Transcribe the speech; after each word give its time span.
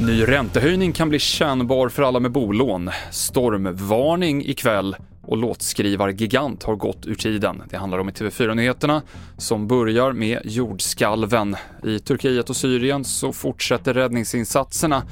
Ny 0.00 0.22
räntehöjning 0.24 0.92
kan 0.92 1.08
bli 1.08 1.18
kännbar 1.18 1.88
för 1.88 2.02
alla 2.02 2.20
med 2.20 2.32
bolån. 2.32 2.90
Stormvarning 3.10 4.44
ikväll 4.44 4.96
och 5.22 5.36
låtskrivargigant 5.36 6.62
har 6.62 6.76
gått 6.76 7.06
ur 7.06 7.14
tiden. 7.14 7.62
Det 7.70 7.76
handlar 7.76 7.98
om 7.98 8.08
i 8.08 8.12
TV4-nyheterna 8.12 9.02
som 9.38 9.68
börjar 9.68 10.12
med 10.12 10.40
jordskalven. 10.44 11.56
I 11.84 11.98
Turkiet 11.98 12.50
och 12.50 12.56
Syrien 12.56 13.04
så 13.04 13.32
fortsätter 13.32 13.94
räddningsinsatserna 13.94 15.02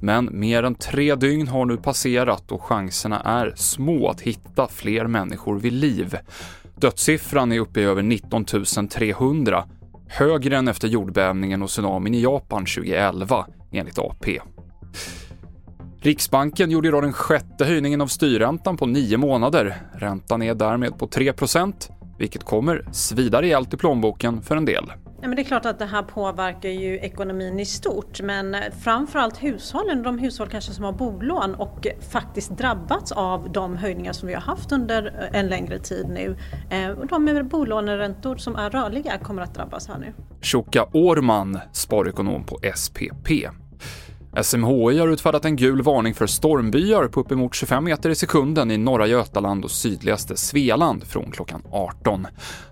men 0.00 0.28
mer 0.32 0.62
än 0.62 0.74
tre 0.74 1.14
dygn 1.14 1.48
har 1.48 1.64
nu 1.64 1.76
passerat 1.76 2.52
och 2.52 2.62
chanserna 2.62 3.20
är 3.20 3.52
små 3.56 4.08
att 4.08 4.20
hitta 4.20 4.68
fler 4.68 5.06
människor 5.06 5.58
vid 5.58 5.72
liv. 5.72 6.16
Dödssiffran 6.80 7.52
är 7.52 7.58
uppe 7.58 7.80
i 7.80 7.84
över 7.84 8.02
19 8.02 8.44
300, 8.90 9.64
högre 10.08 10.56
än 10.56 10.68
efter 10.68 10.88
jordbävningen 10.88 11.62
och 11.62 11.68
tsunamin 11.68 12.14
i 12.14 12.20
Japan 12.20 12.66
2011 12.66 13.46
enligt 13.72 13.98
AP. 13.98 14.40
Riksbanken 16.02 16.70
gjorde 16.70 16.88
idag 16.88 17.02
den 17.02 17.12
sjätte 17.12 17.64
höjningen 17.64 18.00
av 18.00 18.06
styrräntan 18.06 18.76
på 18.76 18.86
nio 18.86 19.16
månader. 19.16 19.76
Räntan 19.94 20.42
är 20.42 20.54
därmed 20.54 20.98
på 20.98 21.06
3% 21.06 21.90
vilket 22.18 22.44
kommer 22.44 22.84
svida 22.92 23.42
rejält 23.42 23.74
i 23.74 23.76
plånboken 23.76 24.42
för 24.42 24.56
en 24.56 24.64
del. 24.64 24.92
Ja, 25.22 25.28
men 25.28 25.36
det 25.36 25.42
är 25.42 25.44
klart 25.44 25.66
att 25.66 25.78
det 25.78 25.86
här 25.86 26.02
påverkar 26.02 26.68
ju 26.68 26.98
ekonomin 26.98 27.60
i 27.60 27.64
stort 27.64 28.20
men 28.22 28.56
framförallt 28.84 29.42
hushållen, 29.42 30.02
de 30.02 30.18
hushåll 30.18 30.48
kanske 30.48 30.72
som 30.72 30.84
har 30.84 30.92
bolån 30.92 31.54
och 31.54 31.86
faktiskt 32.12 32.50
drabbats 32.50 33.12
av 33.12 33.52
de 33.52 33.76
höjningar 33.76 34.12
som 34.12 34.28
vi 34.28 34.34
har 34.34 34.40
haft 34.40 34.72
under 34.72 35.06
eh, 35.06 35.40
en 35.40 35.46
längre 35.48 35.78
tid 35.78 36.06
nu. 36.08 36.36
Eh, 36.70 36.90
de 37.08 37.24
med 37.24 37.48
bolåneräntor 37.48 38.36
som 38.36 38.56
är 38.56 38.70
rörliga 38.70 39.18
kommer 39.18 39.42
att 39.42 39.54
drabbas 39.54 39.88
här 39.88 39.98
nu. 39.98 40.12
Shoka 40.42 40.86
Årman, 40.92 41.58
sparekonom 41.72 42.44
på 42.44 42.58
SPP. 42.74 43.28
SMHI 44.42 44.98
har 44.98 45.08
utfärdat 45.08 45.44
en 45.44 45.56
gul 45.56 45.82
varning 45.82 46.14
för 46.14 46.26
stormbyar 46.26 47.08
på 47.08 47.20
uppemot 47.20 47.54
25 47.54 47.84
meter 47.84 48.10
i 48.10 48.14
sekunden 48.14 48.70
i 48.70 48.76
norra 48.76 49.06
Götaland 49.06 49.64
och 49.64 49.70
sydligaste 49.70 50.36
Svealand 50.36 51.04
från 51.04 51.30
klockan 51.30 51.62
18. 51.70 52.26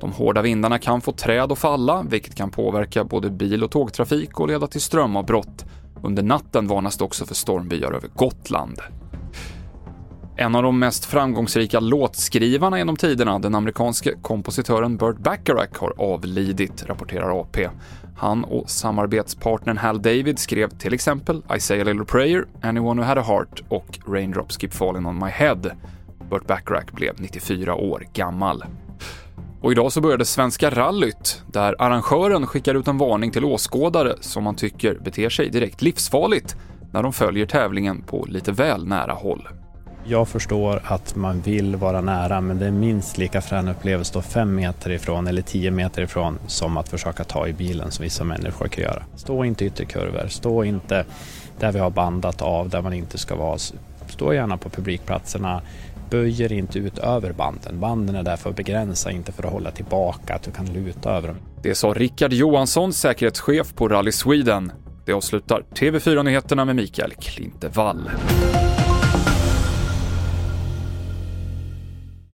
De 0.00 0.12
hårda 0.12 0.42
vindarna 0.42 0.78
kan 0.78 1.00
få 1.00 1.12
träd 1.12 1.52
att 1.52 1.58
falla, 1.58 2.02
vilket 2.08 2.34
kan 2.34 2.50
påverka 2.50 3.04
både 3.04 3.30
bil 3.30 3.64
och 3.64 3.70
tågtrafik 3.70 4.40
och 4.40 4.48
leda 4.48 4.66
till 4.66 4.80
strömavbrott. 4.80 5.64
Under 6.02 6.22
natten 6.22 6.66
varnas 6.66 6.96
det 6.96 7.04
också 7.04 7.26
för 7.26 7.34
stormbyar 7.34 7.92
över 7.92 8.08
Gotland. 8.08 8.80
En 10.36 10.54
av 10.54 10.62
de 10.62 10.78
mest 10.78 11.04
framgångsrika 11.04 11.80
låtskrivarna 11.80 12.78
genom 12.78 12.96
tiderna, 12.96 13.38
den 13.38 13.54
amerikanske 13.54 14.14
kompositören 14.22 14.96
Burt 14.96 15.18
Bacharach, 15.18 15.78
har 15.78 15.92
avlidit, 15.98 16.84
rapporterar 16.86 17.40
AP. 17.40 17.68
Han 18.16 18.44
och 18.44 18.70
samarbetspartnern 18.70 19.76
Hal 19.76 20.02
David 20.02 20.38
skrev 20.38 20.68
till 20.68 20.94
exempel 20.94 21.42
I 21.56 21.60
say 21.60 21.80
a 21.80 21.84
little 21.84 22.04
prayer, 22.04 22.44
Anyone 22.62 23.02
who 23.02 23.08
had 23.08 23.18
a 23.18 23.22
heart 23.22 23.62
och 23.68 23.98
Raindrops 24.06 24.60
keep 24.60 24.70
falling 24.70 25.06
on 25.06 25.18
my 25.18 25.30
head. 25.30 25.70
Burt 26.30 26.46
Bacharach 26.46 26.92
blev 26.92 27.20
94 27.20 27.74
år 27.74 28.06
gammal. 28.12 28.64
Och 29.60 29.72
idag 29.72 29.92
så 29.92 30.00
började 30.00 30.24
Svenska 30.24 30.70
rallyt, 30.70 31.42
där 31.46 31.76
arrangören 31.78 32.46
skickar 32.46 32.74
ut 32.74 32.88
en 32.88 32.98
varning 32.98 33.30
till 33.30 33.44
åskådare 33.44 34.14
som 34.20 34.44
man 34.44 34.54
tycker 34.54 34.94
beter 34.94 35.28
sig 35.28 35.50
direkt 35.50 35.82
livsfarligt 35.82 36.56
när 36.92 37.02
de 37.02 37.12
följer 37.12 37.46
tävlingen 37.46 38.02
på 38.02 38.26
lite 38.28 38.52
väl 38.52 38.86
nära 38.86 39.12
håll. 39.12 39.48
Jag 40.06 40.28
förstår 40.28 40.80
att 40.84 41.16
man 41.16 41.40
vill 41.40 41.76
vara 41.76 42.00
nära 42.00 42.40
men 42.40 42.58
det 42.58 42.66
är 42.66 42.70
minst 42.70 43.18
lika 43.18 43.40
frän 43.40 43.68
upplevelse 43.68 44.18
att 44.18 44.24
stå 44.24 44.32
fem 44.32 44.54
meter 44.54 44.90
ifrån 44.90 45.26
eller 45.26 45.42
tio 45.42 45.70
meter 45.70 46.02
ifrån 46.02 46.38
som 46.46 46.76
att 46.76 46.88
försöka 46.88 47.24
ta 47.24 47.48
i 47.48 47.52
bilen 47.52 47.90
som 47.90 48.02
vissa 48.02 48.24
människor 48.24 48.68
kan 48.68 48.84
göra. 48.84 49.02
Stå 49.16 49.44
inte 49.44 49.64
i 49.64 49.66
ytterkurvor, 49.66 50.28
stå 50.28 50.64
inte 50.64 51.04
där 51.58 51.72
vi 51.72 51.78
har 51.78 51.90
bandat 51.90 52.42
av 52.42 52.68
där 52.68 52.82
man 52.82 52.92
inte 52.92 53.18
ska 53.18 53.36
vara. 53.36 53.58
Stå 54.08 54.34
gärna 54.34 54.56
på 54.56 54.68
publikplatserna, 54.68 55.62
böjer 56.10 56.52
inte 56.52 56.78
ut 56.78 56.98
över 56.98 57.32
banden. 57.32 57.80
Banden 57.80 58.16
är 58.16 58.22
där 58.22 58.36
för 58.36 58.50
att 58.50 58.56
begränsa, 58.56 59.10
inte 59.10 59.32
för 59.32 59.42
att 59.42 59.52
hålla 59.52 59.70
tillbaka, 59.70 60.34
att 60.34 60.42
du 60.42 60.50
kan 60.50 60.66
luta 60.66 61.10
över 61.10 61.28
dem. 61.28 61.36
Det 61.62 61.74
sa 61.74 61.88
Rickard 61.88 62.32
Johansson, 62.32 62.92
säkerhetschef 62.92 63.74
på 63.74 63.88
Rally 63.88 64.12
Sweden. 64.12 64.72
Det 65.04 65.12
avslutar 65.12 65.62
TV4-nyheterna 65.74 66.64
med 66.64 66.76
Mikael 66.76 67.12
Klintevall. 67.12 68.10